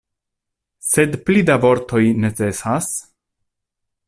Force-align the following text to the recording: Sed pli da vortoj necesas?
Sed 0.87 1.13
pli 1.27 1.45
da 1.51 1.59
vortoj 1.67 2.03
necesas? 2.25 2.93